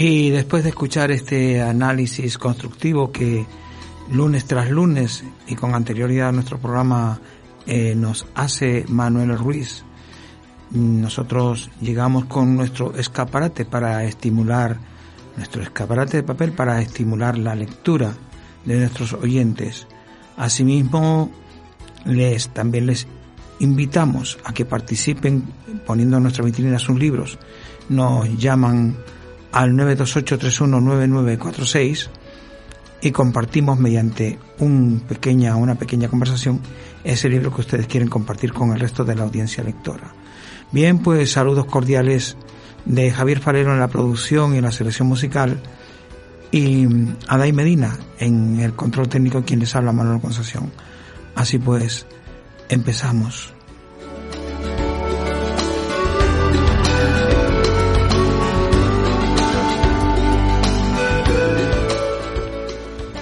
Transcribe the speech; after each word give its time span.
Y 0.00 0.30
después 0.30 0.62
de 0.62 0.68
escuchar 0.68 1.10
este 1.10 1.60
análisis 1.60 2.38
constructivo 2.38 3.10
que 3.10 3.44
lunes 4.12 4.44
tras 4.44 4.70
lunes 4.70 5.24
y 5.48 5.56
con 5.56 5.74
anterioridad 5.74 6.28
a 6.28 6.32
nuestro 6.32 6.58
programa 6.58 7.18
eh, 7.66 7.96
nos 7.96 8.24
hace 8.36 8.84
Manuel 8.88 9.36
Ruiz, 9.36 9.82
nosotros 10.70 11.68
llegamos 11.80 12.26
con 12.26 12.54
nuestro 12.54 12.94
escaparate 12.94 13.64
para 13.64 14.04
estimular, 14.04 14.78
nuestro 15.36 15.62
escaparate 15.62 16.18
de 16.18 16.22
papel 16.22 16.52
para 16.52 16.80
estimular 16.80 17.36
la 17.36 17.56
lectura 17.56 18.14
de 18.64 18.78
nuestros 18.78 19.14
oyentes. 19.14 19.88
Asimismo, 20.36 21.28
les, 22.04 22.50
también 22.50 22.86
les 22.86 23.08
invitamos 23.58 24.38
a 24.44 24.52
que 24.52 24.64
participen 24.64 25.42
poniendo 25.84 26.18
en 26.18 26.22
nuestra 26.22 26.44
vitrina 26.44 26.78
sus 26.78 26.96
libros. 26.96 27.36
Nos 27.88 28.38
llaman 28.38 28.96
al 29.52 29.72
928319946 29.72 32.08
y 33.00 33.12
compartimos 33.12 33.78
mediante 33.78 34.38
un 34.58 35.04
pequeña, 35.08 35.54
una 35.56 35.76
pequeña 35.76 36.08
conversación 36.08 36.60
ese 37.04 37.28
libro 37.28 37.54
que 37.54 37.60
ustedes 37.60 37.86
quieren 37.86 38.08
compartir 38.08 38.52
con 38.52 38.72
el 38.72 38.80
resto 38.80 39.04
de 39.04 39.14
la 39.14 39.22
audiencia 39.22 39.62
lectora. 39.62 40.12
Bien, 40.72 40.98
pues 40.98 41.30
saludos 41.32 41.66
cordiales 41.66 42.36
de 42.84 43.10
Javier 43.10 43.40
Falero 43.40 43.72
en 43.72 43.80
la 43.80 43.88
producción 43.88 44.54
y 44.54 44.58
en 44.58 44.64
la 44.64 44.72
selección 44.72 45.08
musical 45.08 45.60
y 46.50 46.86
Adai 47.28 47.52
Medina 47.52 47.96
en 48.18 48.60
el 48.60 48.74
control 48.74 49.08
técnico 49.08 49.44
quien 49.44 49.60
les 49.60 49.74
habla 49.76 49.92
Manuel 49.92 50.20
Concepción. 50.20 50.70
Así 51.34 51.58
pues, 51.58 52.06
empezamos. 52.68 53.54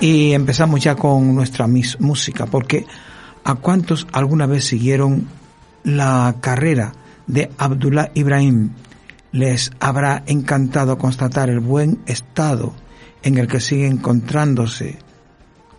Y 0.00 0.33
empezamos 0.34 0.83
ya 0.83 0.94
con 0.94 1.34
nuestra 1.34 1.66
música, 1.66 2.47
porque 2.47 2.86
¿a 3.44 3.55
cuántos 3.55 4.06
alguna 4.12 4.47
vez 4.47 4.66
siguieron 4.66 5.27
la 5.84 6.36
carrera 6.41 6.92
de 7.27 7.50
Abdullah 7.56 8.11
Ibrahim? 8.12 8.72
Les 9.33 9.70
habrá 9.80 10.22
encantado 10.27 10.98
constatar 10.98 11.48
el 11.48 11.61
buen 11.61 12.00
estado 12.06 12.74
en 13.22 13.39
el 13.39 13.48
que 13.48 13.58
sigue 13.58 13.86
encontrándose, 13.86 14.98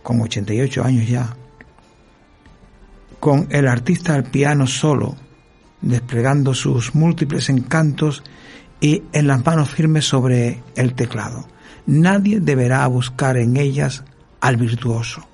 con 0.02 0.20
88 0.20 0.84
años 0.84 1.08
ya, 1.08 1.36
con 3.20 3.46
el 3.50 3.68
artista 3.68 4.14
al 4.14 4.24
piano 4.24 4.66
solo, 4.66 5.14
desplegando 5.80 6.54
sus 6.54 6.96
múltiples 6.96 7.48
encantos 7.50 8.24
y 8.80 9.04
en 9.12 9.28
las 9.28 9.44
manos 9.46 9.70
firmes 9.70 10.06
sobre 10.06 10.60
el 10.74 10.94
teclado 10.94 11.46
nadie 11.88 12.38
deberá 12.38 12.86
buscar 12.86 13.38
en 13.38 13.56
ellas 13.56 14.04
al 14.40 14.56
virtuoso, 14.56 15.26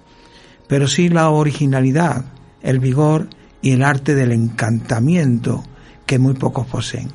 pero 0.69 0.87
sí 0.87 1.09
la 1.09 1.31
originalidad, 1.31 2.25
el 2.63 2.79
vigor 2.79 3.29
y 3.63 3.73
el 3.73 3.83
arte 3.83 4.15
del 4.15 4.33
encantamiento 4.33 5.65
que 6.07 6.19
muy 6.19 6.35
pocos 6.35 6.67
poseen. 6.67 7.11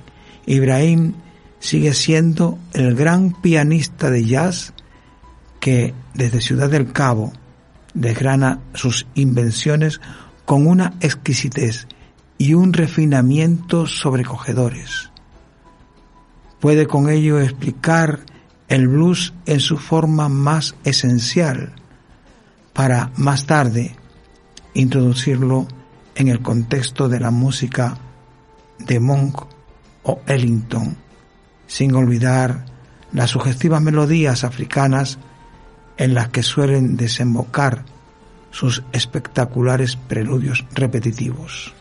Ibrahim 0.46 1.14
sigue 1.60 1.94
siendo 1.94 2.58
el 2.74 2.96
gran 2.96 3.34
pianista 3.42 4.10
de 4.10 4.26
jazz 4.26 4.74
que 5.60 5.94
desde 6.14 6.42
Ciudad 6.42 6.70
del 6.70 6.92
Cabo 6.92 7.34
desgrana 7.94 8.60
sus 8.74 9.08
invenciones 9.16 10.00
con 10.46 10.66
una 10.68 10.94
exquisitez 11.02 11.88
y 12.38 12.54
un 12.54 12.74
refinamiento 12.74 13.86
sobrecogedores. 13.86 15.12
Puede 16.60 16.88
con 16.88 17.10
ello 17.10 17.40
explicar 17.40 18.22
el 18.68 18.88
blues 18.88 19.34
en 19.46 19.60
su 19.60 19.78
forma 19.78 20.30
más 20.30 20.76
esencial 20.84 21.74
para 22.80 23.12
más 23.18 23.46
tarde 23.46 23.94
introducirlo 24.74 25.68
en 26.16 26.30
el 26.30 26.42
contexto 26.42 27.10
de 27.10 27.20
la 27.20 27.30
música 27.30 27.98
de 28.78 29.02
Monk 29.02 29.48
o 30.04 30.22
Ellington, 30.26 30.96
sin 31.68 31.94
olvidar 31.94 32.64
las 33.12 33.32
sugestivas 33.32 33.82
melodías 33.82 34.46
africanas 34.46 35.20
en 35.98 36.14
las 36.14 36.30
que 36.30 36.42
suelen 36.42 36.96
desembocar 36.96 37.84
sus 38.50 38.82
espectaculares 38.94 39.98
preludios 39.98 40.66
repetitivos. 40.74 41.76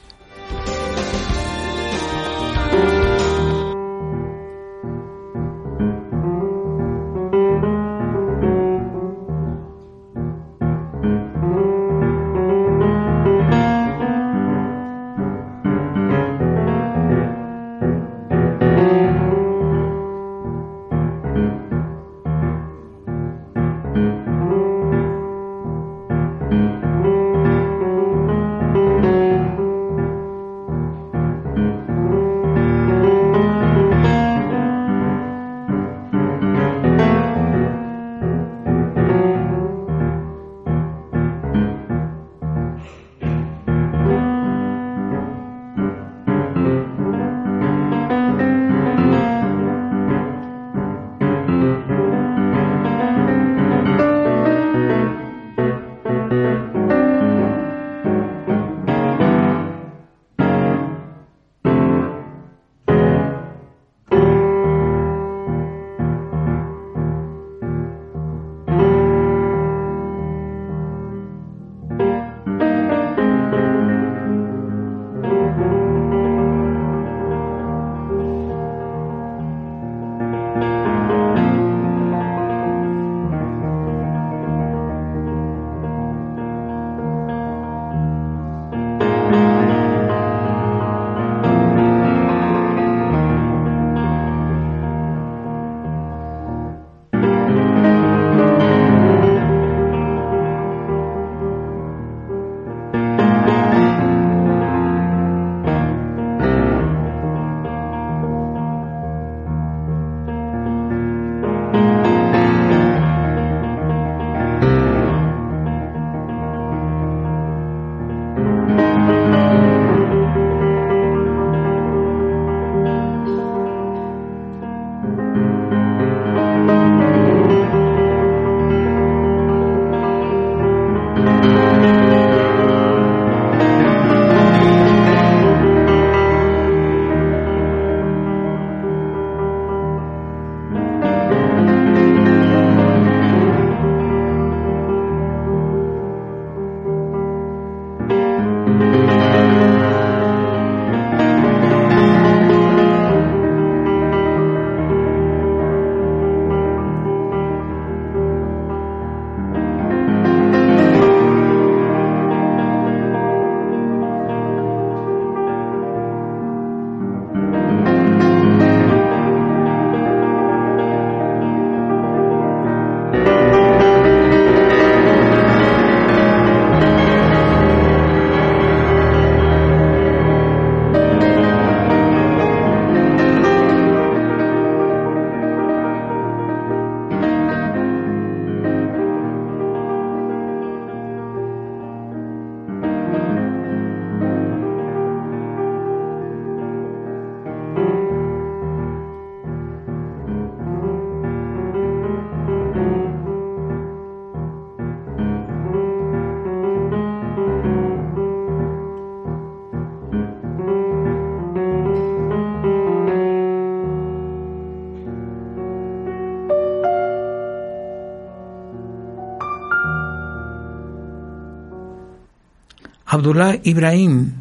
Abdullah 223.18 223.56
Ibrahim, 223.64 224.32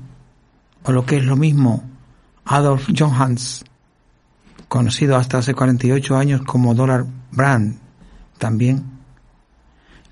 o 0.83 0.91
lo 0.91 1.03
que 1.03 1.18
es 1.18 1.25
lo 1.25 1.35
mismo, 1.35 1.83
Adolf 2.45 2.89
Johans, 2.95 3.65
conocido 4.68 5.15
hasta 5.15 5.39
hace 5.39 5.56
48 5.56 6.15
años 6.15 6.41
como 6.44 6.75
Dollar 6.75 7.07
Brand, 7.31 7.79
también, 8.38 8.83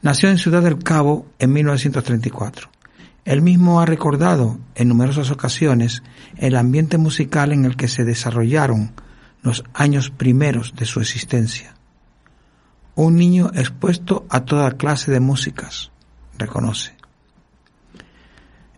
nació 0.02 0.30
en 0.30 0.40
Ciudad 0.40 0.64
del 0.64 0.80
Cabo 0.80 1.28
en 1.38 1.54
1934. 1.54 2.72
Él 3.24 3.44
mismo 3.44 3.82
ha 3.82 3.86
recordado 3.86 4.58
en 4.74 4.88
numerosas 4.88 5.30
ocasiones 5.30 6.02
el 6.38 6.56
ambiente 6.56 6.98
musical 6.98 7.52
en 7.52 7.66
el 7.66 7.76
que 7.76 7.88
se 7.88 8.04
desarrollaron 8.04 8.94
los 9.44 9.64
años 9.76 10.10
primeros 10.10 10.74
de 10.76 10.88
su 10.88 11.02
existencia. 11.02 11.76
Un 12.96 13.16
niño 13.16 13.52
expuesto 13.54 14.26
a 14.28 14.44
toda 14.44 14.72
clase 14.72 15.12
de 15.12 15.20
músicas, 15.20 15.92
reconoce. 16.40 16.95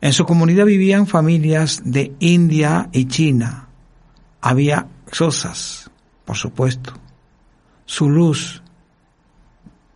En 0.01 0.13
su 0.13 0.25
comunidad 0.25 0.65
vivían 0.65 1.07
familias 1.07 1.81
de 1.83 2.13
India 2.19 2.89
y 2.91 3.05
China. 3.05 3.67
Había 4.41 4.87
Sosas, 5.11 5.89
por 6.25 6.35
supuesto, 6.35 6.93
Zulus, 7.87 8.61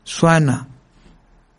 Suana 0.04 0.68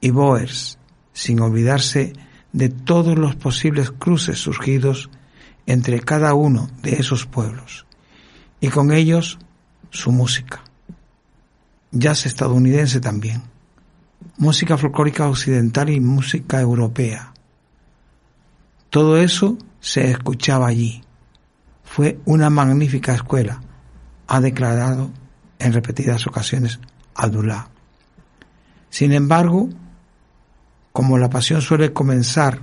y 0.00 0.11
Boers, 0.11 0.79
sin 1.12 1.41
olvidarse 1.41 2.15
de 2.53 2.69
todos 2.69 3.19
los 3.19 3.37
posibles 3.37 3.91
cruces 3.91 4.39
surgidos 4.39 5.11
entre 5.67 6.00
cada 6.00 6.35
uno 6.35 6.69
de 6.83 6.94
esos 6.94 7.27
pueblos, 7.27 7.87
y 8.61 8.69
con 8.69 8.91
ellos 8.91 9.39
su 9.91 10.11
música. 10.11 10.62
Jazz 11.93 12.27
estadounidense 12.27 13.00
también, 13.00 13.43
música 14.39 14.77
folclórica 14.79 15.29
occidental 15.29 15.91
y 15.91 16.00
música 16.00 16.61
europea. 16.61 17.31
Todo 18.93 19.17
eso 19.17 19.56
se 19.81 20.11
escuchaba 20.11 20.67
allí 20.67 21.03
fue 21.83 22.19
una 22.27 22.50
magnífica 22.50 23.15
escuela, 23.15 23.62
ha 24.27 24.39
declarado 24.43 25.11
en 25.59 25.73
repetidas 25.73 26.27
ocasiones 26.27 26.79
Abdullah. 27.15 27.69
Sin 28.91 29.12
embargo, 29.12 29.71
como 30.93 31.17
la 31.17 31.31
pasión 31.31 31.62
suele 31.62 31.94
comenzar 31.94 32.61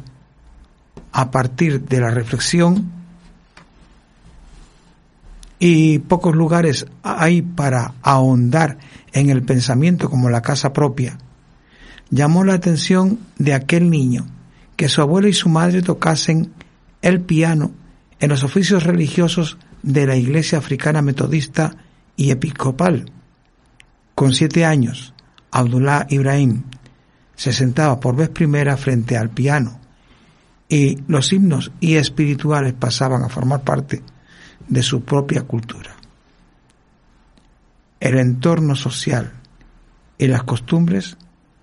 a 1.14 1.32
partir 1.32 1.82
de 1.82 2.00
la 2.00 2.12
reflexión, 2.12 2.92
y 5.58 5.98
pocos 5.98 6.36
lugares 6.36 6.86
hay 7.02 7.42
para 7.42 7.96
ahondar 8.04 8.78
en 9.14 9.32
el 9.32 9.42
pensamiento 9.42 10.12
como 10.12 10.30
la 10.30 10.44
casa 10.44 10.74
propia, 10.74 11.18
llamó 12.12 12.44
la 12.44 12.54
atención 12.54 13.18
de 13.40 13.56
aquel 13.56 13.90
niño 13.90 14.28
que 14.80 14.88
su 14.88 15.02
abuela 15.02 15.28
y 15.28 15.34
su 15.34 15.50
madre 15.50 15.82
tocasen 15.82 16.54
el 17.02 17.20
piano 17.20 17.72
en 18.22 18.30
los 18.30 18.46
oficios 18.46 18.86
religiosos 18.86 19.58
de 19.84 20.08
la 20.08 20.16
Iglesia 20.16 20.58
Africana 20.58 21.02
Metodista 21.02 21.76
y 22.16 22.32
Episcopal. 22.32 23.12
Con 24.16 24.32
siete 24.32 24.64
años, 24.64 25.14
Abdullah 25.52 26.08
Ibrahim 26.08 26.64
se 27.36 27.52
sentaba 27.52 28.00
por 28.00 28.16
vez 28.16 28.30
primera 28.30 28.78
frente 28.78 29.18
al 29.18 29.32
piano 29.32 29.82
y 30.70 31.04
los 31.10 31.34
himnos 31.34 31.74
y 31.82 31.96
espirituales 31.96 32.72
pasaban 32.72 33.24
a 33.24 33.28
formar 33.28 33.64
parte 33.64 34.02
de 34.66 34.82
su 34.82 35.04
propia 35.04 35.42
cultura. 35.42 35.94
El 38.00 38.18
entorno 38.18 38.76
social 38.76 39.34
y 40.18 40.28
las 40.28 40.44
costumbres 40.44 41.18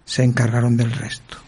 se 0.05 0.23
encargaron 0.23 0.77
del 0.77 0.93
resto. 0.93 1.46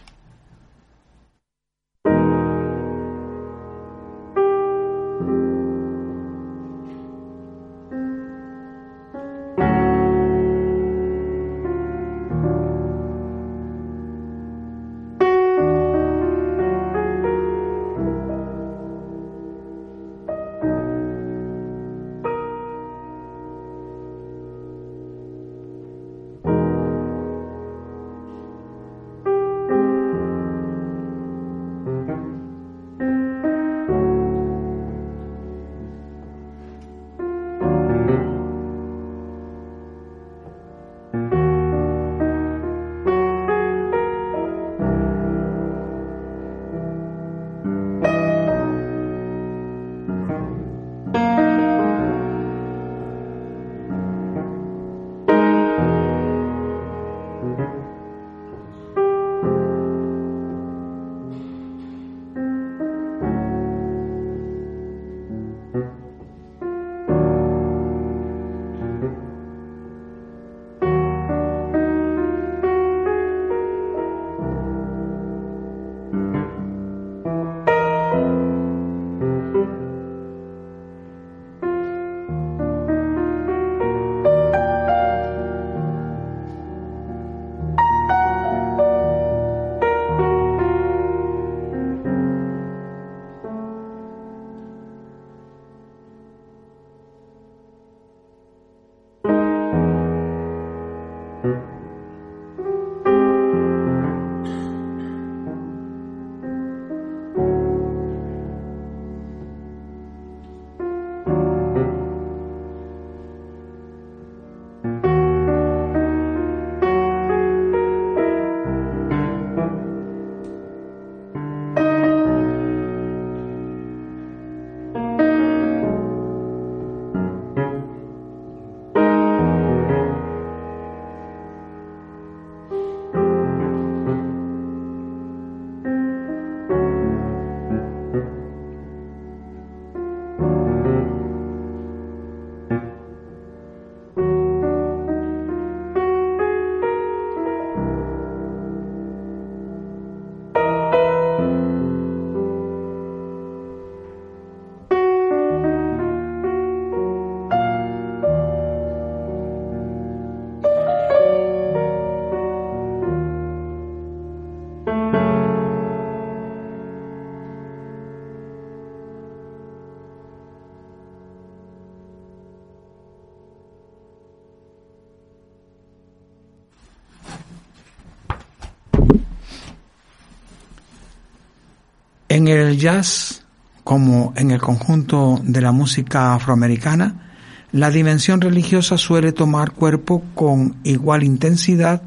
En 182.39 182.47
el 182.47 182.79
jazz, 182.79 183.45
como 183.83 184.33
en 184.37 184.53
el 184.53 184.61
conjunto 184.61 185.41
de 185.43 185.61
la 185.61 185.73
música 185.73 186.35
afroamericana, 186.35 187.33
la 187.73 187.91
dimensión 187.91 188.41
religiosa 188.41 188.97
suele 188.97 189.33
tomar 189.33 189.73
cuerpo 189.73 190.23
con 190.37 190.77
igual 190.85 191.25
intensidad 191.25 192.01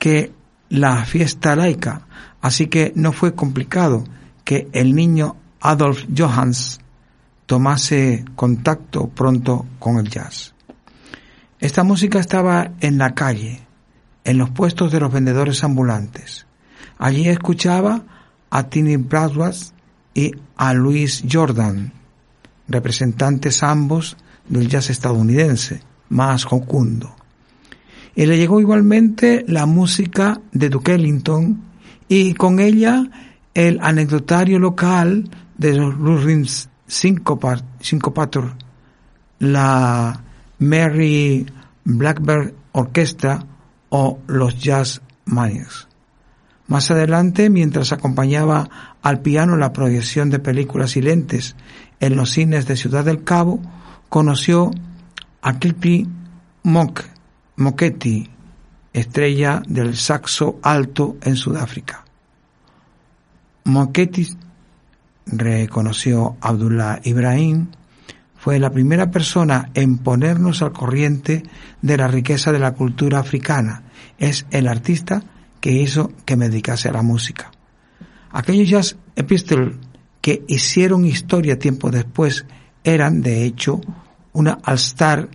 que 0.00 0.32
la 0.70 1.04
fiesta 1.04 1.54
laica, 1.54 2.04
así 2.40 2.66
que 2.66 2.92
no 2.96 3.12
fue 3.12 3.36
complicado 3.36 4.02
que 4.42 4.66
el 4.72 4.92
niño 4.96 5.36
Adolf 5.60 6.04
Johanns 6.12 6.80
tomase 7.46 8.24
contacto 8.34 9.06
pronto 9.06 9.66
con 9.78 9.98
el 9.98 10.10
jazz. 10.10 10.52
Esta 11.60 11.84
música 11.84 12.18
estaba 12.18 12.72
en 12.80 12.98
la 12.98 13.14
calle, 13.14 13.64
en 14.24 14.38
los 14.38 14.50
puestos 14.50 14.90
de 14.90 14.98
los 14.98 15.12
vendedores 15.12 15.62
ambulantes. 15.62 16.48
Allí 16.98 17.28
escuchaba 17.28 18.02
a 18.50 18.64
Tiny 18.64 18.96
Bradwas 18.96 19.74
y 20.16 20.32
a 20.56 20.72
Louis 20.72 21.24
Jordan, 21.30 21.92
representantes 22.68 23.62
ambos 23.62 24.16
del 24.48 24.66
jazz 24.66 24.88
estadounidense, 24.88 25.82
más 26.08 26.44
jocundo. 26.44 27.14
Y 28.14 28.24
le 28.24 28.38
llegó 28.38 28.58
igualmente 28.58 29.44
la 29.46 29.66
música 29.66 30.40
de 30.52 30.70
Duke 30.70 30.94
Ellington 30.94 31.62
y 32.08 32.32
con 32.32 32.60
ella 32.60 33.04
el 33.52 33.78
anecdotario 33.82 34.58
local 34.58 35.28
de 35.58 35.74
los 35.74 35.98
Blue 35.98 36.46
Syncopator, 36.86 38.54
la 39.40 40.24
Mary 40.58 41.44
Blackbird 41.84 42.54
Orchestra 42.72 43.44
o 43.90 44.18
los 44.28 44.58
Jazz 44.62 45.02
Maniacs. 45.26 45.88
Más 46.68 46.90
adelante, 46.90 47.48
mientras 47.48 47.92
acompañaba 47.92 48.68
al 49.02 49.20
piano 49.20 49.56
la 49.56 49.72
proyección 49.72 50.30
de 50.30 50.40
películas 50.40 50.92
silentes 50.92 51.54
en 52.00 52.16
los 52.16 52.30
cines 52.30 52.66
de 52.66 52.76
Ciudad 52.76 53.04
del 53.04 53.22
Cabo, 53.22 53.60
conoció 54.08 54.72
a 55.42 55.58
Clippy 55.58 56.08
Mock, 56.64 57.04
estrella 58.92 59.62
del 59.68 59.96
saxo 59.96 60.58
alto 60.62 61.16
en 61.22 61.36
Sudáfrica. 61.36 62.04
Moketti 63.64 64.26
reconoció 65.26 66.36
Abdullah 66.40 67.00
Ibrahim, 67.04 67.68
fue 68.36 68.58
la 68.58 68.70
primera 68.70 69.10
persona 69.10 69.70
en 69.74 69.98
ponernos 69.98 70.62
al 70.62 70.72
corriente 70.72 71.42
de 71.82 71.96
la 71.96 72.06
riqueza 72.06 72.52
de 72.52 72.60
la 72.60 72.74
cultura 72.74 73.18
africana. 73.18 73.82
Es 74.18 74.46
el 74.50 74.68
artista 74.68 75.22
que 75.66 75.72
hizo 75.72 76.12
que 76.24 76.36
me 76.36 76.48
dedicase 76.48 76.88
a 76.88 76.92
la 76.92 77.02
música. 77.02 77.50
Aquellos 78.30 78.68
jazz 78.68 78.96
epistles 79.16 79.74
que 80.20 80.44
hicieron 80.46 81.04
historia 81.04 81.58
tiempo 81.58 81.90
después 81.90 82.46
eran, 82.84 83.20
de 83.20 83.44
hecho, 83.44 83.80
una 84.32 84.60
all-star 84.62 85.28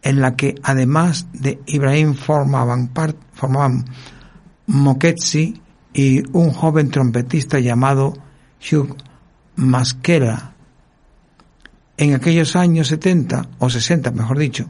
en 0.00 0.20
la 0.20 0.36
que 0.36 0.54
además 0.62 1.26
de 1.32 1.58
Ibrahim 1.66 2.14
formaban, 2.14 2.94
part, 2.94 3.16
formaban 3.32 3.84
Moketsi 4.68 5.60
y 5.92 6.22
un 6.30 6.52
joven 6.52 6.88
trompetista 6.88 7.58
llamado 7.58 8.14
Hugh 8.60 8.96
Maskela. 9.56 10.52
En 11.96 12.14
aquellos 12.14 12.54
años 12.54 12.86
70 12.86 13.48
o 13.58 13.68
60, 13.68 14.12
mejor 14.12 14.38
dicho, 14.38 14.68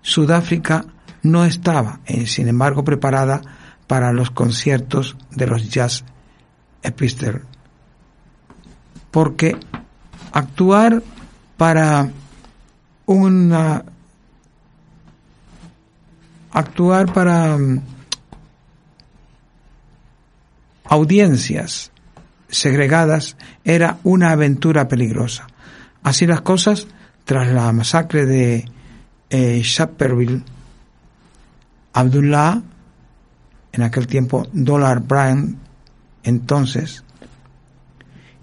Sudáfrica 0.00 0.86
no 1.22 1.44
estaba, 1.44 2.00
eh, 2.06 2.26
sin 2.26 2.48
embargo, 2.48 2.84
preparada 2.84 3.42
para 3.86 4.12
los 4.12 4.30
conciertos 4.30 5.16
de 5.30 5.46
los 5.46 5.70
jazz 5.70 6.04
epistles, 6.82 7.42
porque 9.10 9.56
actuar 10.32 11.02
para 11.56 12.10
una 13.06 13.84
actuar 16.54 17.12
para 17.12 17.58
mm, 17.58 17.82
audiencias 20.84 21.90
segregadas 22.48 23.36
era 23.64 23.98
una 24.04 24.30
aventura 24.30 24.88
peligrosa. 24.88 25.46
Así 26.02 26.26
las 26.26 26.42
cosas, 26.42 26.86
tras 27.24 27.48
la 27.48 27.72
masacre 27.72 28.26
de 28.26 28.68
eh, 29.30 29.62
Abdullah, 31.92 32.62
en 33.74 33.82
aquel 33.82 34.06
tiempo 34.06 34.46
Dollar 34.52 35.00
Brand, 35.00 35.56
entonces, 36.22 37.02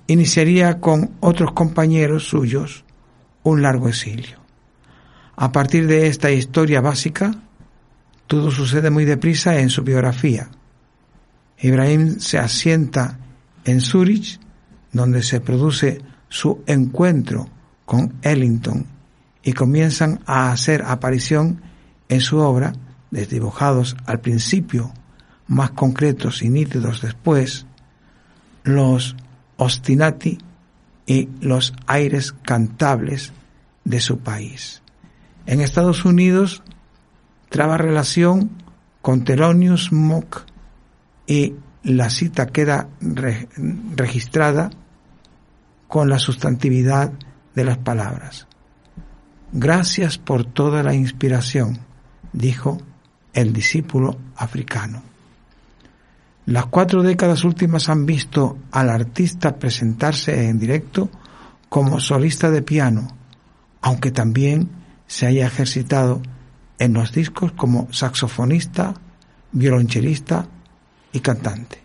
iniciaría 0.07 0.81
con 0.81 1.11
otros 1.21 1.53
compañeros 1.53 2.27
suyos 2.27 2.83
un 3.43 3.61
largo 3.61 3.87
exilio. 3.87 4.39
A 5.37 5.53
partir 5.53 5.87
de 5.87 6.07
esta 6.07 6.31
historia 6.31 6.81
básica, 6.81 7.33
todo 8.27 8.51
sucede 8.51 8.89
muy 8.89 9.05
deprisa 9.05 9.57
en 9.57 9.69
su 9.69 9.83
biografía. 9.83 10.49
Ibrahim 11.59 12.19
se 12.19 12.37
asienta 12.37 13.17
en 13.63 13.79
Zurich, 13.79 14.37
donde 14.91 15.23
se 15.23 15.39
produce 15.39 16.01
su 16.27 16.61
encuentro 16.67 17.47
con 17.85 18.15
Ellington 18.21 18.85
y 19.43 19.53
comienzan 19.53 20.19
a 20.25 20.51
hacer 20.51 20.83
aparición 20.85 21.61
en 22.09 22.19
su 22.19 22.39
obra, 22.39 22.73
desdibujados 23.11 23.95
al 24.05 24.19
principio, 24.19 24.93
más 25.51 25.71
concretos 25.71 26.43
y 26.43 26.49
nítidos 26.49 27.01
después, 27.01 27.65
los 28.63 29.17
ostinati 29.57 30.37
y 31.05 31.27
los 31.41 31.73
aires 31.87 32.31
cantables 32.31 33.33
de 33.83 33.99
su 33.99 34.19
país. 34.19 34.81
En 35.45 35.59
Estados 35.59 36.05
Unidos 36.05 36.63
traba 37.49 37.77
relación 37.77 38.49
con 39.01 39.25
Thelonious 39.25 39.91
Monk 39.91 40.37
y 41.27 41.55
la 41.83 42.09
cita 42.09 42.47
queda 42.47 42.87
registrada 43.01 44.69
con 45.89 46.07
la 46.07 46.19
sustantividad 46.19 47.11
de 47.55 47.65
las 47.65 47.77
palabras. 47.77 48.47
Gracias 49.51 50.17
por 50.17 50.45
toda 50.45 50.81
la 50.81 50.93
inspiración, 50.93 51.79
dijo 52.31 52.77
el 53.33 53.51
discípulo 53.51 54.17
africano. 54.37 55.10
Las 56.45 56.65
cuatro 56.65 57.03
décadas 57.03 57.43
últimas 57.43 57.89
han 57.89 58.05
visto 58.05 58.57
al 58.71 58.89
artista 58.89 59.57
presentarse 59.57 60.49
en 60.49 60.57
directo 60.59 61.09
como 61.69 61.99
solista 61.99 62.49
de 62.49 62.61
piano, 62.61 63.07
aunque 63.81 64.11
también 64.11 64.69
se 65.07 65.27
haya 65.27 65.45
ejercitado 65.45 66.21
en 66.79 66.93
los 66.93 67.11
discos 67.11 67.51
como 67.51 67.87
saxofonista, 67.93 68.95
violonchelista 69.51 70.47
y 71.13 71.19
cantante. 71.19 71.81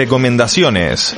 Recomendaciones. 0.00 1.14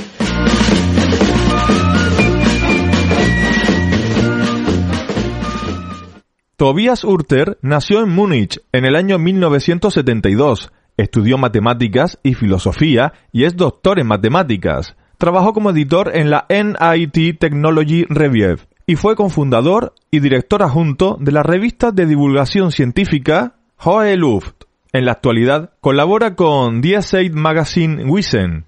Tobias 6.56 7.04
Urter 7.04 7.58
nació 7.62 8.02
en 8.02 8.08
Múnich 8.08 8.60
en 8.72 8.84
el 8.84 8.96
año 8.96 9.20
1972. 9.20 10.72
Estudió 10.96 11.38
matemáticas 11.38 12.18
y 12.24 12.34
filosofía 12.34 13.12
y 13.30 13.44
es 13.44 13.56
doctor 13.56 14.00
en 14.00 14.08
matemáticas. 14.08 14.96
Trabajó 15.16 15.52
como 15.52 15.70
editor 15.70 16.10
en 16.12 16.30
la 16.30 16.46
NIT 16.48 17.38
Technology 17.38 18.04
Review 18.08 18.56
y 18.84 18.96
fue 18.96 19.14
cofundador 19.14 19.94
y 20.10 20.18
director 20.18 20.64
adjunto 20.64 21.18
de 21.20 21.30
la 21.30 21.44
revista 21.44 21.92
de 21.92 22.06
divulgación 22.06 22.72
científica 22.72 23.54
Hohe 23.76 24.16
Luft. 24.16 24.64
En 24.92 25.04
la 25.04 25.12
actualidad 25.12 25.70
colabora 25.80 26.34
con 26.34 26.80
Die 26.80 27.00
Zeit 27.00 27.32
Magazine 27.32 28.04
Wissen 28.06 28.66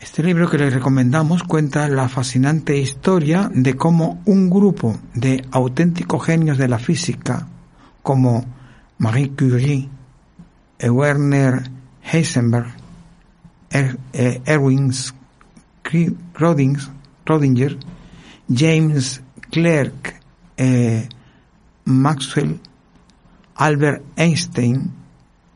este 0.00 0.22
libro 0.22 0.48
que 0.48 0.56
les 0.56 0.72
recomendamos 0.72 1.42
cuenta 1.42 1.86
la 1.86 2.08
fascinante 2.08 2.78
historia 2.78 3.50
de 3.52 3.76
cómo 3.76 4.22
un 4.24 4.48
grupo 4.48 4.98
de 5.14 5.44
auténticos 5.50 6.24
genios 6.24 6.56
de 6.56 6.68
la 6.68 6.78
física, 6.78 7.46
como 8.02 8.46
Marie 8.96 9.32
Curie, 9.36 9.90
Werner 10.82 11.70
Heisenberg, 12.02 12.72
er, 13.68 13.98
eh, 14.14 14.40
Erwin 14.46 14.90
Schrödinger, 15.84 17.76
James 18.48 19.22
Clerk, 19.50 20.18
eh, 20.56 21.06
Maxwell, 21.84 22.58
Albert 23.54 24.02
Einstein, 24.16 24.92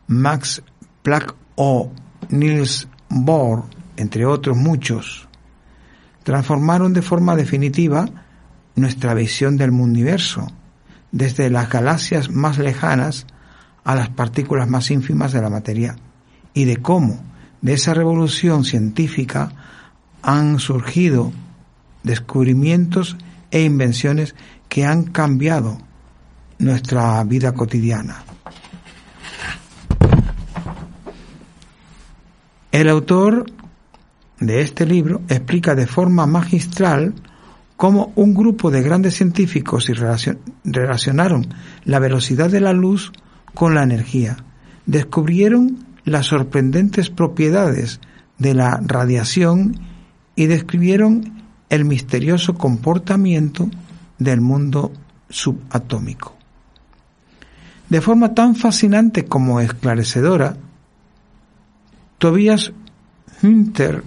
Max 0.06 0.62
Planck 1.02 1.34
o 1.54 1.90
Niels 2.28 2.86
Bohr 3.08 3.64
entre 3.96 4.26
otros 4.26 4.56
muchos, 4.56 5.28
transformaron 6.22 6.92
de 6.92 7.02
forma 7.02 7.36
definitiva 7.36 8.06
nuestra 8.76 9.14
visión 9.14 9.56
del 9.56 9.70
universo, 9.70 10.50
desde 11.12 11.50
las 11.50 11.68
galaxias 11.68 12.30
más 12.30 12.58
lejanas 12.58 13.26
a 13.84 13.94
las 13.94 14.08
partículas 14.08 14.68
más 14.68 14.90
ínfimas 14.90 15.32
de 15.32 15.42
la 15.42 15.50
materia, 15.50 15.96
y 16.54 16.64
de 16.64 16.78
cómo 16.78 17.22
de 17.60 17.74
esa 17.74 17.94
revolución 17.94 18.64
científica 18.64 19.52
han 20.22 20.58
surgido 20.58 21.32
descubrimientos 22.02 23.16
e 23.50 23.62
invenciones 23.62 24.34
que 24.68 24.84
han 24.84 25.04
cambiado 25.04 25.78
nuestra 26.58 27.22
vida 27.24 27.52
cotidiana. 27.52 28.24
El 32.72 32.88
autor 32.88 33.46
de 34.46 34.62
este 34.62 34.86
libro 34.86 35.22
explica 35.28 35.74
de 35.74 35.86
forma 35.86 36.26
magistral 36.26 37.14
cómo 37.76 38.12
un 38.14 38.34
grupo 38.34 38.70
de 38.70 38.82
grandes 38.82 39.16
científicos 39.16 39.90
relacionaron 40.64 41.46
la 41.84 41.98
velocidad 41.98 42.50
de 42.50 42.60
la 42.60 42.72
luz 42.72 43.12
con 43.54 43.74
la 43.74 43.82
energía. 43.82 44.36
Descubrieron 44.86 45.84
las 46.04 46.26
sorprendentes 46.26 47.10
propiedades 47.10 48.00
de 48.38 48.54
la 48.54 48.80
radiación 48.84 49.78
y 50.36 50.46
describieron 50.46 51.44
el 51.68 51.84
misterioso 51.84 52.54
comportamiento 52.54 53.68
del 54.18 54.40
mundo 54.40 54.92
subatómico. 55.28 56.36
De 57.88 58.00
forma 58.00 58.34
tan 58.34 58.56
fascinante 58.56 59.24
como 59.24 59.60
esclarecedora, 59.60 60.56
Tobias 62.18 62.72
Hünter 63.42 64.04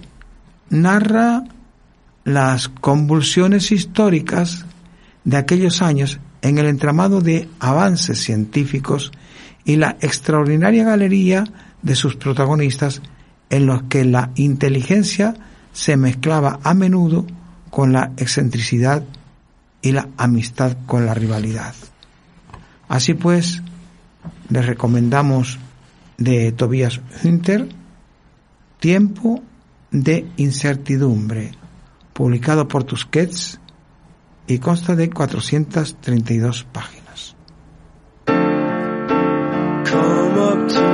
narra 0.70 1.44
las 2.24 2.68
convulsiones 2.68 3.72
históricas 3.72 4.66
de 5.24 5.36
aquellos 5.36 5.82
años 5.82 6.20
en 6.42 6.58
el 6.58 6.66
entramado 6.66 7.20
de 7.20 7.48
avances 7.58 8.20
científicos 8.20 9.12
y 9.64 9.76
la 9.76 9.96
extraordinaria 10.00 10.84
galería 10.84 11.44
de 11.82 11.94
sus 11.94 12.16
protagonistas 12.16 13.02
en 13.50 13.66
los 13.66 13.84
que 13.84 14.04
la 14.04 14.30
inteligencia 14.34 15.34
se 15.72 15.96
mezclaba 15.96 16.60
a 16.62 16.74
menudo 16.74 17.26
con 17.70 17.92
la 17.92 18.12
excentricidad 18.16 19.04
y 19.82 19.92
la 19.92 20.08
amistad 20.16 20.76
con 20.86 21.06
la 21.06 21.14
rivalidad. 21.14 21.74
Así 22.88 23.14
pues, 23.14 23.62
les 24.48 24.66
recomendamos 24.66 25.58
de 26.16 26.52
Tobias 26.52 27.00
Hünter 27.22 27.68
Tiempo 28.80 29.42
de 29.90 30.26
incertidumbre, 30.36 31.52
publicado 32.12 32.68
por 32.68 32.84
Tusquets 32.84 33.60
y 34.46 34.58
consta 34.58 34.94
de 34.96 35.10
432 35.10 36.64
páginas. 36.64 37.36
Come 39.84 40.40
up 40.40 40.68
to. 40.68 40.88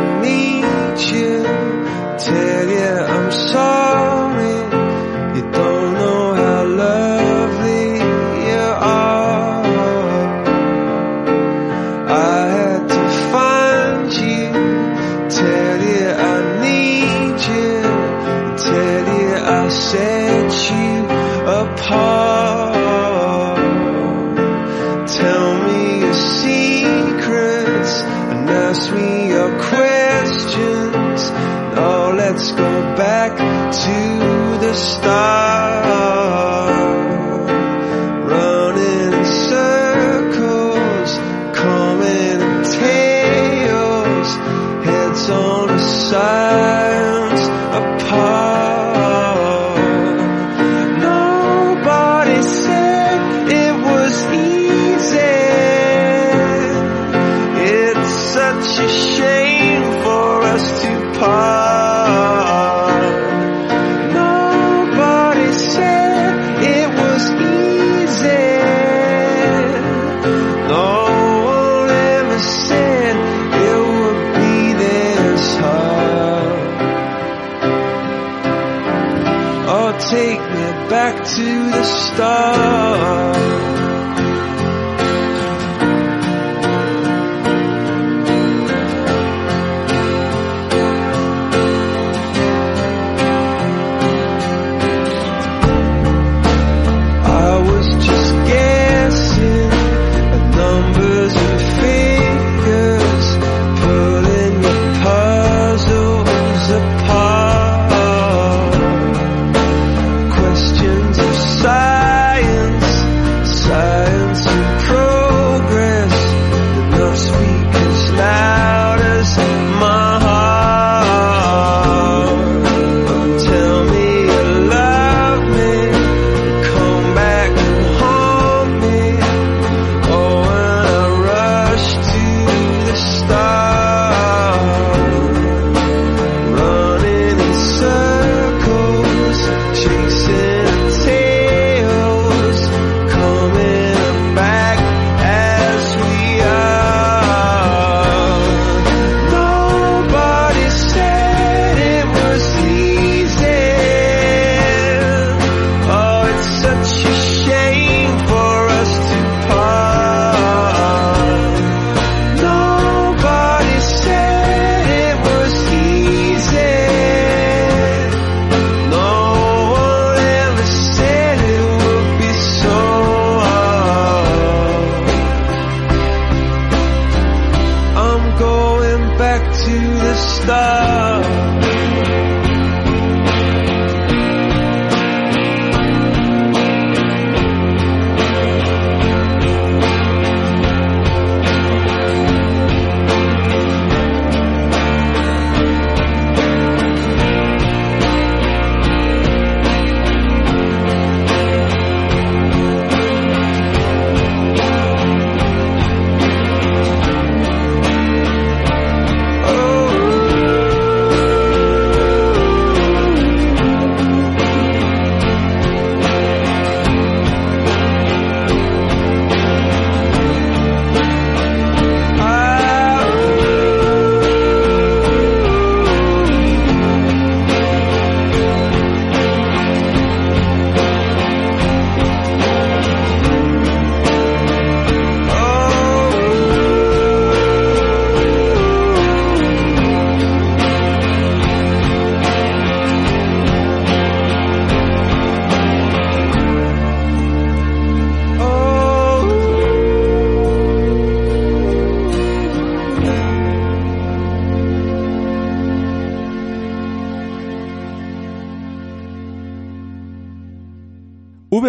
set 20.25 20.53
you 20.73 21.05
apart. 21.63 22.79
Tell 25.21 25.51
me 25.67 26.01
your 26.01 26.15
secrets 26.15 27.95
and 28.31 28.51
ask 28.51 28.93
me 28.93 29.29
your 29.29 29.51
questions. 29.71 31.21
Oh, 31.77 32.15
let's 32.17 32.53
go 32.53 32.73
back 32.97 33.33
to 33.37 33.99
the 34.65 34.75
start. 34.75 35.34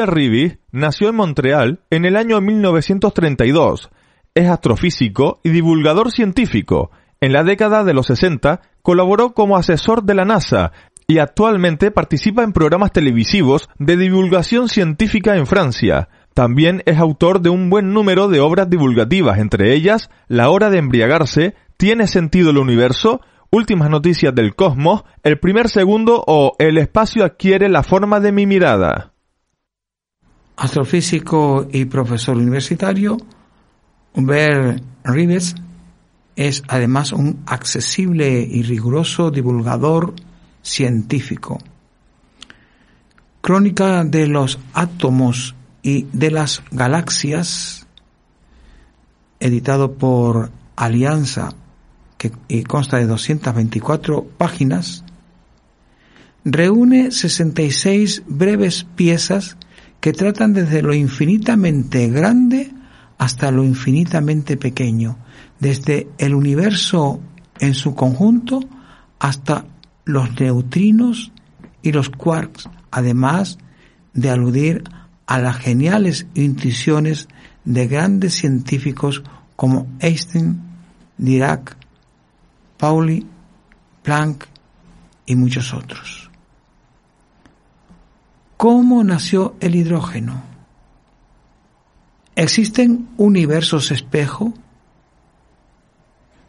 Rivi 0.06 0.58
nació 0.72 1.08
en 1.10 1.16
Montreal 1.16 1.80
en 1.90 2.04
el 2.04 2.18
año 2.18 2.42
1932. 2.42 3.90
Es 4.34 4.50
astrofísico 4.50 5.40
y 5.44 5.52
divulgador 5.52 6.12
científico. 6.12 6.92
En 7.22 7.32
la 7.32 7.46
década 7.46 7.86
de 7.86 7.94
los 7.94 8.08
60 8.08 8.60
colaboró 8.82 9.34
como 9.34 9.56
asesor 9.56 10.04
de 10.04 10.16
la 10.16 10.26
NASA 10.26 10.74
y 11.08 11.20
actualmente 11.20 11.92
participa 11.92 12.44
en 12.44 12.52
programas 12.52 12.92
televisivos 12.92 13.70
de 13.80 13.96
divulgación 13.96 14.68
científica 14.68 15.38
en 15.38 15.48
Francia. 15.48 16.10
También 16.34 16.84
es 16.86 16.98
autor 16.98 17.40
de 17.40 17.50
un 17.50 17.70
buen 17.70 17.94
número 17.94 18.28
de 18.28 18.42
obras 18.42 18.70
divulgativas, 18.70 19.40
entre 19.40 19.74
ellas 19.74 20.10
La 20.28 20.50
hora 20.50 20.70
de 20.70 20.80
embriagarse, 20.80 21.56
¿Tiene 21.78 22.08
sentido 22.08 22.52
el 22.52 22.58
universo? 22.58 23.22
Últimas 23.52 23.90
noticias 23.90 24.36
del 24.36 24.56
cosmos, 24.56 25.06
El 25.24 25.40
primer 25.40 25.70
segundo 25.70 26.22
o 26.28 26.56
El 26.60 26.78
espacio 26.78 27.24
adquiere 27.24 27.70
la 27.70 27.84
forma 27.84 28.20
de 28.20 28.34
mi 28.34 28.46
mirada 28.46 29.14
astrofísico 30.58 31.68
y 31.72 31.86
profesor 31.86 32.38
universitario, 32.38 33.18
Hubert 34.13 34.82
Rives 35.04 35.56
es 36.36 36.63
además 36.68 37.12
un 37.12 37.44
accesible 37.46 38.41
y 38.41 38.63
riguroso 38.63 39.32
divulgador 39.32 40.13
científico. 40.62 41.60
Crónica 43.41 44.04
de 44.04 44.28
los 44.28 44.60
átomos 44.74 45.56
y 45.84 46.08
de 46.12 46.32
las 46.32 46.63
galaxias, 46.72 47.86
editado 49.39 49.94
por 49.94 50.52
Alianza, 50.76 51.54
que 52.18 52.63
consta 52.63 52.98
de 52.98 53.06
224 53.06 54.24
páginas, 54.38 55.04
reúne 56.44 57.12
66 57.12 58.24
breves 58.28 58.86
piezas 58.96 59.58
que 60.06 60.13
tratan 60.13 60.54
desde 60.54 60.84
lo 60.84 60.94
infinitamente 60.94 62.08
grande 62.10 62.72
hasta 63.18 63.50
lo 63.50 63.63
infinitamente 63.63 64.56
pequeño, 64.56 65.18
desde 65.60 66.08
el 66.20 66.36
universo 66.36 67.20
en 67.60 67.74
su 67.74 67.96
conjunto 67.96 68.60
hasta 69.18 69.65
los 70.04 70.39
neutrinos 70.39 71.32
y 71.82 71.91
los 71.91 72.12
quarks, 72.12 72.70
además 72.91 73.58
de 74.13 74.30
aludir 74.30 74.84
a 75.26 75.39
las 75.39 75.58
geniales 75.58 76.28
intuiciones 76.36 77.28
de 77.63 77.88
grandes 77.88 78.36
científicos 78.36 79.24
como 79.56 79.88
Einstein, 80.02 80.62
Dirac, 81.18 81.78
Pauli, 82.78 83.26
Planck 84.04 84.46
y 85.26 85.36
muchos 85.36 85.74
otros. 85.74 86.25
¿Cómo 88.58 89.04
nació 89.04 89.56
el 89.60 89.76
hidrógeno? 89.76 90.41
¿Existen 92.36 93.10
universos 93.18 93.91
espejo 93.91 94.54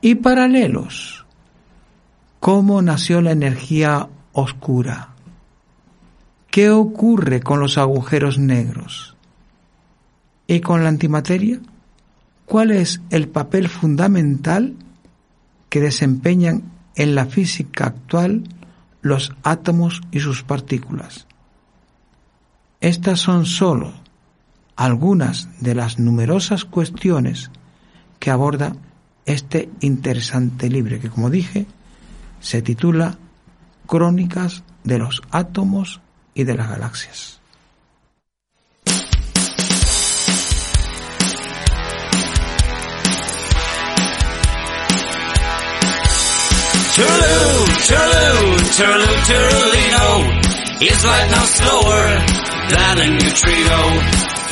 y 0.00 0.14
paralelos? 0.14 1.26
¿Cómo 2.38 2.80
nació 2.80 3.20
la 3.20 3.32
energía 3.32 4.08
oscura? 4.32 5.10
¿Qué 6.48 6.70
ocurre 6.70 7.40
con 7.40 7.58
los 7.58 7.76
agujeros 7.76 8.38
negros? 8.38 9.16
¿Y 10.46 10.60
con 10.60 10.84
la 10.84 10.90
antimateria? 10.90 11.58
¿Cuál 12.44 12.70
es 12.70 13.00
el 13.10 13.28
papel 13.28 13.68
fundamental 13.68 14.76
que 15.68 15.80
desempeñan 15.80 16.62
en 16.94 17.16
la 17.16 17.26
física 17.26 17.86
actual 17.86 18.44
los 19.02 19.32
átomos 19.42 20.02
y 20.12 20.20
sus 20.20 20.44
partículas? 20.44 21.26
Estas 22.80 23.20
son 23.20 23.46
sólo 23.46 23.92
algunas 24.76 25.48
de 25.60 25.74
las 25.74 25.98
numerosas 25.98 26.64
cuestiones 26.64 27.50
que 28.18 28.30
aborda 28.30 28.76
este 29.24 29.70
interesante 29.80 30.68
libro 30.68 31.00
que, 31.00 31.10
como 31.10 31.30
dije, 31.30 31.66
se 32.40 32.62
titula 32.62 33.18
Crónicas 33.86 34.62
de 34.84 34.98
los 34.98 35.22
átomos 35.30 36.00
y 36.34 36.44
de 36.44 36.54
las 36.54 36.68
galaxias. 36.68 37.40
Than 52.70 52.94
a 52.98 53.08
neutrino. 53.14 53.80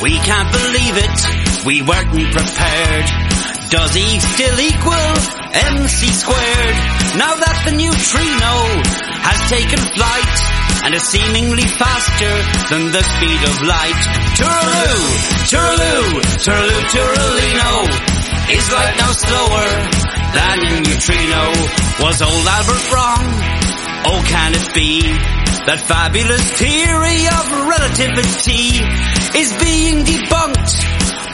We 0.01 0.11
can't 0.19 0.51
believe 0.51 0.95
it, 0.99 1.17
we 1.65 1.81
weren't 1.81 2.11
prepared. 2.11 3.07
Does 3.69 3.97
E 3.97 4.19
still 4.19 4.59
equal 4.59 5.09
MC 5.51 6.07
squared? 6.13 6.77
Now 7.17 7.33
that 7.35 7.57
the 7.65 7.73
neutrino 7.73 8.55
has 9.25 9.39
taken 9.49 9.81
flight 9.97 10.35
and 10.85 10.93
is 10.93 11.03
seemingly 11.03 11.65
faster 11.65 12.33
than 12.69 12.93
the 12.93 13.01
speed 13.01 13.41
of 13.41 13.55
light. 13.65 14.01
Turaloo, 14.37 15.01
turaloo, 15.49 16.11
turaloo, 16.45 16.83
turalino. 16.93 17.71
Is 18.53 18.65
light 18.69 18.95
now 19.01 19.11
slower 19.11 19.69
than 20.37 20.57
a 20.61 20.75
neutrino? 20.85 21.43
Was 22.05 22.21
old 22.21 22.45
Albert 22.45 22.85
wrong? 22.93 23.64
Oh, 24.03 24.21
can 24.27 24.53
it 24.53 24.67
be? 24.73 25.01
That 25.65 25.81
fabulous 25.87 26.45
theory 26.61 27.25
of 27.25 27.45
relativity 27.65 28.77
is 29.33 29.49
being 29.57 30.05
debunked 30.05 30.77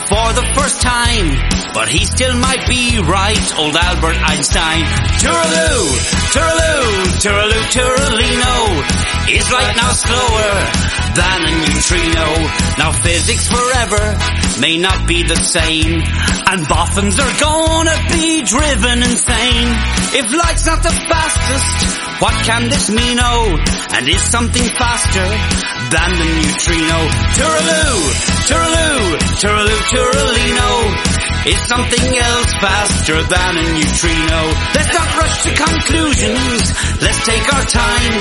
for 0.08 0.28
the 0.36 0.46
first 0.56 0.82
time. 0.82 1.28
But 1.74 1.88
he 1.88 2.04
still 2.04 2.36
might 2.38 2.68
be 2.68 3.00
right, 3.00 3.46
old 3.60 3.76
Albert 3.76 4.20
Einstein. 4.24 4.84
Turaloo, 5.24 5.88
turaloo, 6.36 6.92
turaloo, 7.24 7.64
turalino. 7.76 8.56
is 9.32 9.48
right 9.52 9.76
now 9.76 9.92
slower 9.96 10.52
than 11.16 11.40
a 11.48 11.54
neutrino. 11.64 12.28
Now 12.80 12.92
physics 12.92 13.48
forever 13.48 14.04
may 14.60 14.78
not 14.78 15.08
be 15.08 15.24
the 15.24 15.36
same, 15.36 16.04
and 16.48 16.68
boffins 16.68 17.20
are 17.20 17.36
gonna 17.40 17.98
be 18.12 18.42
driven 18.44 19.04
insane. 19.04 19.70
If 20.20 20.28
light's 20.36 20.66
not 20.66 20.84
the 20.84 20.92
fastest, 20.92 22.11
what 22.22 22.36
can 22.46 22.70
this 22.70 22.90
mean? 22.94 23.18
Oh, 23.20 23.58
and 23.98 24.08
is 24.08 24.22
something 24.30 24.68
faster 24.78 25.28
than 25.90 26.10
the 26.22 26.28
neutrino? 26.38 27.00
Tooraloo, 27.34 28.00
tooraloo, 28.46 29.06
tooraloo, 29.42 29.82
tooralino. 29.90 30.70
Is 31.50 31.58
something 31.66 32.08
else 32.22 32.54
faster 32.62 33.18
than 33.26 33.52
a 33.58 33.66
neutrino? 33.74 34.42
Let's 34.78 34.94
not 34.94 35.10
rush 35.18 35.44
to 35.44 35.52
conclusions. 35.58 36.64
Let's 37.02 37.26
take 37.26 37.46
our 37.54 37.66
time. 37.66 38.14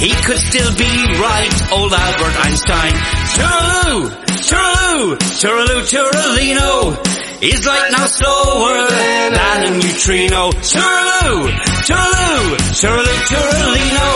He 0.00 0.12
could 0.24 0.40
still 0.40 0.72
be 0.80 0.92
right, 1.20 1.54
old 1.72 1.92
Albert 1.92 2.36
Einstein. 2.48 2.94
Tooraloo, 3.36 4.08
tooraloo, 4.48 5.16
tooraloo, 5.36 5.82
tooralino. 5.92 7.23
He's 7.44 7.66
like 7.66 7.92
no 7.92 8.06
slower 8.06 8.88
than 8.88 9.34
a 9.34 9.70
neutrino. 9.76 10.48
Turaloo, 10.64 11.44
turaloo, 11.84 12.56
turaloo, 12.80 13.20
turalino. 13.28 14.08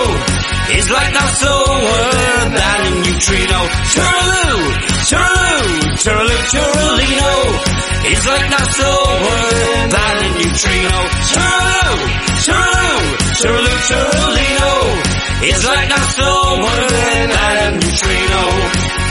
He's 0.73 0.89
like 0.91 1.13
no 1.13 1.25
slower 1.37 2.09
than 2.57 2.57
a 2.57 2.91
neutrino. 3.05 3.61
Turaloo, 3.93 4.61
turaloo, 5.11 5.69
turaloo, 6.01 6.41
turalino. 6.53 7.33
He's 8.09 8.25
like 8.33 8.49
no 8.49 8.61
slower 8.77 9.45
than 9.93 10.17
a 10.17 10.29
neutrino. 10.41 10.97
Turaloo, 11.29 12.01
turaloo, 12.49 13.05
turaloo, 13.41 13.79
turalino. 13.89 14.73
He's 15.45 15.63
like 15.69 15.89
no 15.91 16.01
slower 16.17 16.81
than 16.97 17.29
a 17.29 17.77
neutrino. 17.77 19.08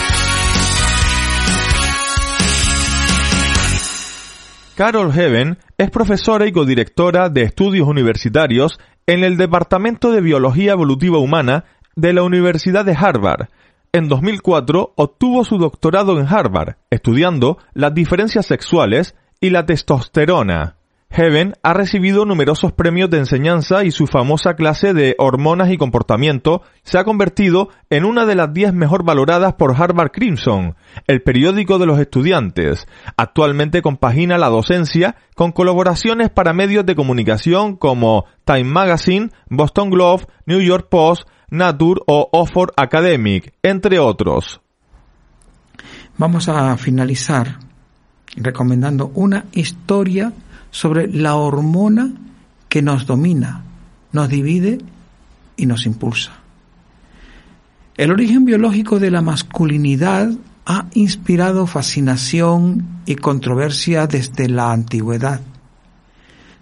Carol 4.77 5.11
Heaven 5.11 5.57
es 5.79 5.89
profesora 5.89 6.45
y 6.45 6.51
codirectora 6.51 7.29
de 7.29 7.41
estudios 7.41 7.87
universitarios 7.87 8.79
en 9.07 9.23
el 9.23 9.35
Departamento 9.35 10.11
de 10.11 10.21
Biología 10.21 10.73
Evolutiva 10.73 11.17
Humana 11.17 11.65
de 11.95 12.13
la 12.13 12.21
Universidad 12.21 12.85
de 12.85 12.95
Harvard 12.95 13.47
en 13.91 14.07
2004 14.07 14.93
obtuvo 14.95 15.43
su 15.43 15.57
doctorado 15.57 16.19
en 16.19 16.27
Harvard, 16.27 16.75
estudiando 16.91 17.57
las 17.73 17.95
diferencias 17.95 18.45
sexuales 18.45 19.15
y 19.41 19.49
la 19.49 19.65
testosterona. 19.65 20.76
Heaven 21.10 21.54
ha 21.63 21.74
recibido 21.74 22.26
numerosos 22.26 22.74
premios 22.74 23.10
de 23.10 23.17
enseñanza 23.17 23.84
y 23.84 23.91
su 23.91 24.08
famosa 24.08 24.56
clase 24.56 24.93
de 24.93 25.15
hormonas 25.17 25.72
y 25.72 25.78
comportamiento 25.78 26.62
se 26.84 27.00
ha 27.00 27.06
convertido 27.06 27.70
en 27.89 28.06
una 28.06 28.26
de 28.26 28.36
las 28.36 28.54
10 28.54 28.74
mejor 28.74 29.04
valoradas 29.04 29.54
por 29.54 29.82
Harvard 29.82 30.12
Crimson, 30.12 30.76
el 31.08 31.24
periódico 31.24 31.80
de 31.80 31.86
los 31.86 32.00
estudiantes. 32.00 32.88
Actualmente 33.15 33.82
compagina 33.82 34.38
la 34.38 34.50
docencia 34.50 35.15
con 35.34 35.54
colaboraciones 35.54 36.30
para 36.30 36.54
medios 36.54 36.86
de 36.86 36.96
comunicación 36.96 37.78
como 37.78 38.26
Time 38.46 38.65
Magazine, 38.65 39.30
Boston 39.50 39.89
Globe, 39.89 40.28
New 40.46 40.62
York 40.62 40.88
Post, 40.89 41.28
Nature 41.50 42.02
o 42.06 42.30
Oxford 42.32 42.72
Academic, 42.76 43.54
entre 43.63 44.00
otros. 44.00 44.62
Vamos 46.17 46.50
a 46.50 46.76
finalizar 46.78 47.60
recomendando 48.36 49.12
una 49.15 49.46
historia 49.54 50.34
sobre 50.71 51.08
la 51.08 51.36
hormona 51.36 52.13
que 52.69 52.82
nos 52.82 53.06
domina, 53.06 53.63
nos 54.12 54.30
divide 54.30 54.80
y 55.56 55.65
nos 55.65 55.86
impulsa. 55.86 56.34
El 57.95 58.12
origen 58.12 58.45
biológico 58.45 58.99
de 58.99 59.10
la 59.10 59.21
masculinidad 59.21 60.32
ha 60.65 60.86
inspirado 60.93 61.65
fascinación 61.65 63.01
y 63.06 63.15
controversia 63.15 64.06
desde 64.06 64.49
la 64.49 64.71
antigüedad. 64.71 65.41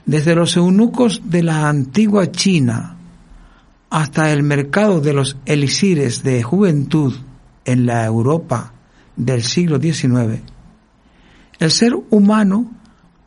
Desde 0.06 0.36
los 0.36 0.56
eunucos 0.56 1.24
de 1.26 1.44
la 1.44 1.68
antigua 1.68 2.32
China 2.32 2.96
hasta 3.89 4.32
el 4.32 4.44
mercado 4.44 5.02
de 5.02 5.13
los 5.13 5.38
elixires 5.46 6.22
de 6.24 6.44
juventud 6.44 7.15
en 7.65 7.86
la 7.86 8.06
Europa 8.06 8.74
del 9.15 9.44
siglo 9.44 9.80
XIX, 9.80 10.41
el 11.60 11.72
ser 11.72 11.96
humano 12.12 12.72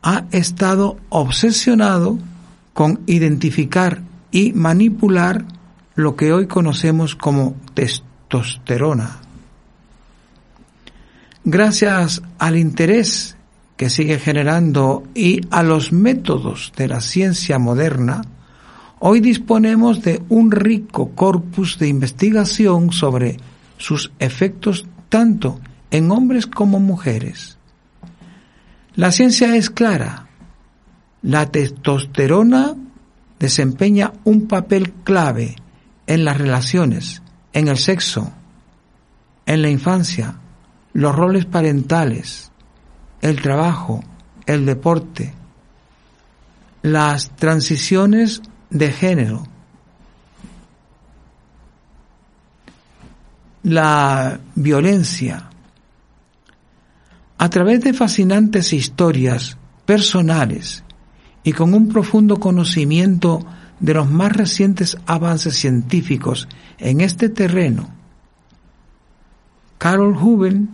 ha 0.01 0.25
estado 0.31 0.97
obsesionado 1.09 2.17
con 2.73 3.01
identificar 3.05 4.01
y 4.31 4.53
manipular 4.53 5.45
lo 5.95 6.15
que 6.15 6.31
hoy 6.31 6.47
conocemos 6.47 7.15
como 7.15 7.55
testosterona. 7.73 9.19
Gracias 11.43 12.21
al 12.37 12.57
interés 12.57 13.35
que 13.75 13.89
sigue 13.89 14.19
generando 14.19 15.03
y 15.15 15.41
a 15.51 15.63
los 15.63 15.91
métodos 15.91 16.73
de 16.75 16.87
la 16.87 17.01
ciencia 17.01 17.59
moderna, 17.59 18.21
Hoy 19.01 19.21
disponemos 19.21 20.01
de 20.01 20.21
un 20.27 20.51
rico 20.51 21.11
corpus 21.15 21.79
de 21.79 21.87
investigación 21.87 22.91
sobre 22.91 23.37
sus 23.77 24.11
efectos 24.19 24.85
tanto 25.07 25.61
en 25.89 26.11
hombres 26.11 26.45
como 26.45 26.81
mujeres. 26.81 27.57
La 28.99 29.13
ciencia 29.13 29.55
es 29.55 29.69
clara. 29.69 30.27
La 31.21 31.49
testosterona 31.49 32.75
desempeña 33.39 34.11
un 34.25 34.45
papel 34.45 34.91
clave 35.05 35.55
en 36.05 36.25
las 36.25 36.37
relaciones, 36.37 37.21
en 37.53 37.69
el 37.69 37.77
sexo, 37.77 38.33
en 39.45 39.61
la 39.61 39.69
infancia, 39.69 40.35
los 40.91 41.15
roles 41.15 41.45
parentales, 41.45 42.51
el 43.21 43.41
trabajo, 43.41 44.03
el 44.45 44.65
deporte, 44.65 45.33
las 46.81 47.33
transiciones 47.37 48.41
de 48.69 48.91
género. 48.91 49.47
La 53.63 54.41
violencia. 54.55 55.48
A 57.41 57.49
través 57.49 57.79
de 57.79 57.93
fascinantes 57.93 58.73
historias 58.73 59.57
personales 59.85 60.83
y 61.41 61.53
con 61.53 61.73
un 61.73 61.87
profundo 61.87 62.37
conocimiento 62.37 63.45
de 63.79 63.93
los 63.93 64.09
más 64.09 64.33
recientes 64.35 64.97
avances 65.05 65.55
científicos 65.55 66.49
en 66.79 66.99
este 66.99 67.29
terreno, 67.29 67.89
Carol 69.77 70.17
Huben, 70.17 70.69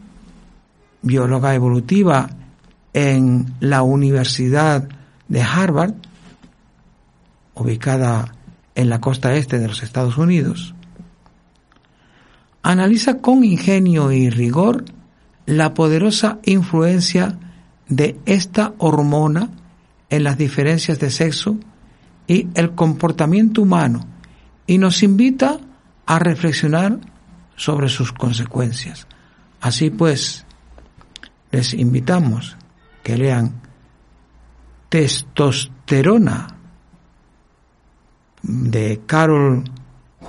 bióloga 1.03 1.53
evolutiva 1.53 2.31
en 2.93 3.53
la 3.59 3.83
Universidad 3.83 4.89
de 5.27 5.43
Harvard, 5.43 5.93
ubicada 7.53 8.33
en 8.73 8.89
la 8.89 8.99
costa 8.99 9.35
este 9.35 9.59
de 9.59 9.67
los 9.67 9.83
Estados 9.83 10.17
Unidos, 10.17 10.73
analiza 12.63 13.19
con 13.19 13.43
ingenio 13.43 14.11
y 14.11 14.31
rigor 14.31 14.85
la 15.45 15.73
poderosa 15.73 16.39
influencia 16.43 17.37
de 17.87 18.19
esta 18.25 18.73
hormona 18.77 19.49
en 20.09 20.23
las 20.23 20.37
diferencias 20.37 20.99
de 20.99 21.11
sexo 21.11 21.57
y 22.27 22.47
el 22.55 22.73
comportamiento 22.73 23.61
humano 23.61 24.05
y 24.67 24.77
nos 24.77 25.03
invita 25.03 25.59
a 26.05 26.19
reflexionar 26.19 26.99
sobre 27.55 27.89
sus 27.89 28.11
consecuencias. 28.11 29.07
Así 29.61 29.89
pues, 29.89 30.45
les 31.51 31.73
invitamos 31.73 32.57
que 33.03 33.17
lean 33.17 33.61
Testosterona 34.89 36.47
de 38.41 39.01
Carol 39.05 39.63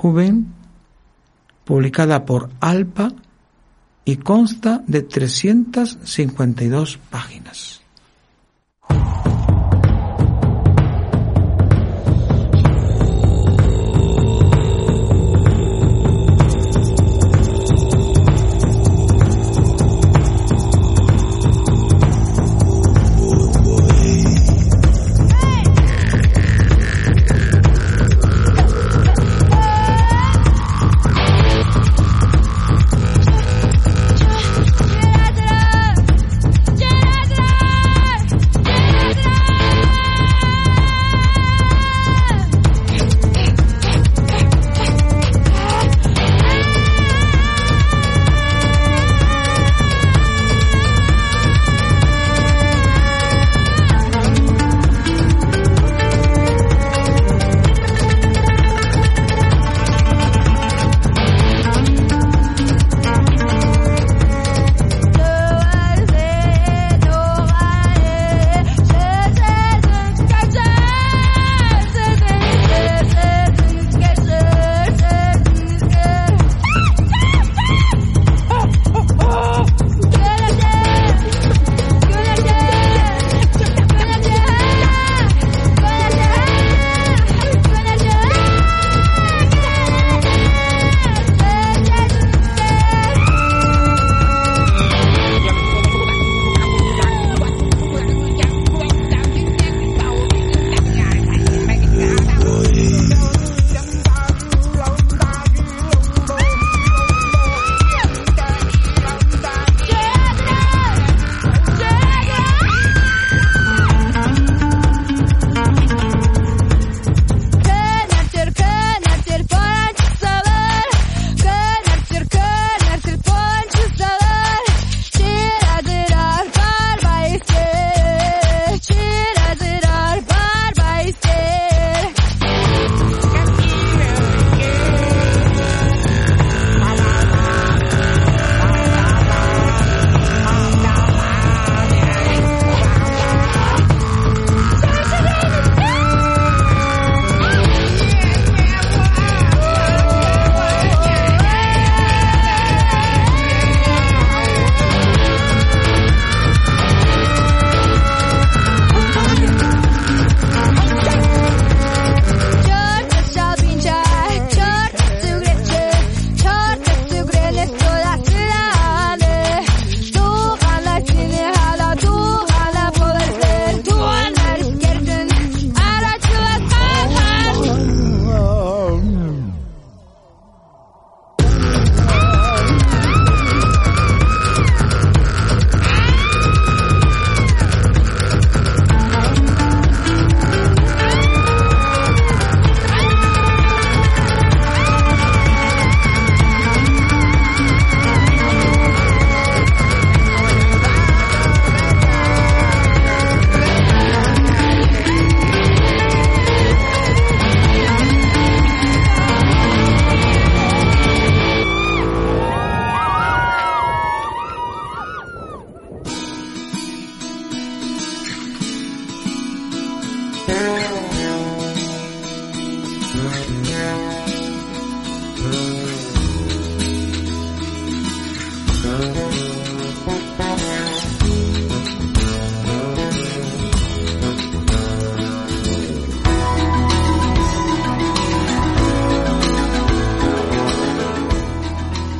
Huben, 0.02 0.54
publicada 1.64 2.24
por 2.24 2.50
Alpa 2.60 3.12
y 4.06 4.16
consta 4.16 4.82
de 4.86 5.02
352 5.02 6.98
páginas. 7.10 7.82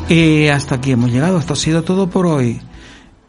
Y 0.08 0.46
hasta 0.46 0.76
aquí 0.76 0.92
hemos 0.92 1.10
llegado. 1.10 1.38
Esto 1.38 1.54
ha 1.54 1.56
sido 1.56 1.82
todo 1.82 2.08
por 2.08 2.26
hoy. 2.26 2.60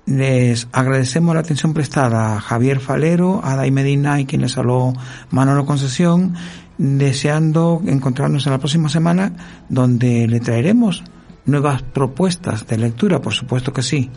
Les 0.05 0.67
agradecemos 0.71 1.33
la 1.33 1.41
atención 1.41 1.73
prestada 1.73 2.35
a 2.35 2.39
Javier 2.39 2.79
Falero, 2.79 3.41
a 3.43 3.55
Dai 3.55 3.71
Medina 3.71 4.21
y 4.21 4.25
quien 4.25 4.43
les 4.43 4.57
habló 4.59 4.93
Manolo 5.31 5.65
Concesión, 5.65 6.35
deseando 6.77 7.81
encontrarnos 7.87 8.45
en 8.45 8.53
la 8.53 8.59
próxima 8.59 8.89
semana 8.89 9.63
donde 9.69 10.27
le 10.27 10.39
traeremos 10.39 11.03
nuevas 11.45 11.81
propuestas 11.81 12.67
de 12.67 12.77
lectura, 12.77 13.21
por 13.21 13.33
supuesto 13.33 13.73
que 13.73 13.81
sí. 13.81 14.11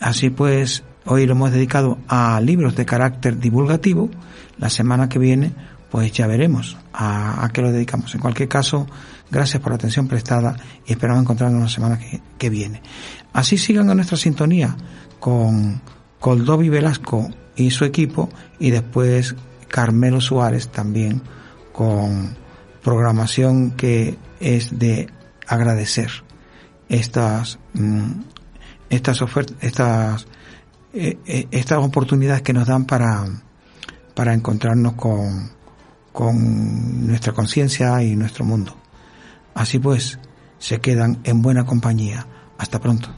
Así 0.00 0.28
pues, 0.28 0.84
hoy 1.06 1.24
lo 1.24 1.32
hemos 1.32 1.50
dedicado 1.50 1.96
a 2.08 2.38
libros 2.42 2.76
de 2.76 2.84
carácter 2.84 3.38
divulgativo. 3.38 4.10
La 4.58 4.68
semana 4.68 5.08
que 5.08 5.18
viene, 5.18 5.54
pues 5.90 6.12
ya 6.12 6.26
veremos 6.26 6.76
a, 6.92 7.42
a 7.42 7.48
qué 7.48 7.62
lo 7.62 7.72
dedicamos. 7.72 8.14
En 8.14 8.20
cualquier 8.20 8.50
caso, 8.50 8.86
Gracias 9.30 9.62
por 9.62 9.70
la 9.70 9.76
atención 9.76 10.08
prestada 10.08 10.56
y 10.86 10.92
esperamos 10.92 11.22
encontrarnos 11.22 11.62
la 11.62 11.68
semana 11.68 11.98
que, 12.38 12.50
viene. 12.50 12.82
Así 13.32 13.58
sigan 13.58 13.88
a 13.90 13.94
nuestra 13.94 14.16
sintonía 14.16 14.76
con 15.20 15.80
Coldovi 16.18 16.68
Velasco 16.68 17.28
y 17.54 17.70
su 17.70 17.84
equipo 17.84 18.28
y 18.58 18.70
después 18.70 19.36
Carmelo 19.68 20.20
Suárez 20.20 20.68
también 20.68 21.22
con 21.72 22.36
programación 22.82 23.72
que 23.72 24.18
es 24.40 24.78
de 24.78 25.08
agradecer 25.46 26.10
estas 26.88 27.58
mm, 27.74 28.22
estas 28.88 29.22
ofertas 29.22 29.56
estas 29.60 30.26
eh, 30.92 31.18
eh, 31.26 31.46
estas 31.52 31.78
oportunidades 31.78 32.42
que 32.42 32.52
nos 32.52 32.66
dan 32.66 32.84
para 32.84 33.26
para 34.14 34.34
encontrarnos 34.34 34.94
con 34.94 35.50
con 36.12 37.06
nuestra 37.06 37.32
conciencia 37.32 38.02
y 38.02 38.16
nuestro 38.16 38.44
mundo. 38.44 38.79
Así 39.54 39.78
pues, 39.78 40.18
se 40.58 40.80
quedan 40.80 41.20
en 41.24 41.42
buena 41.42 41.66
compañía. 41.66 42.26
Hasta 42.58 42.80
pronto. 42.80 43.08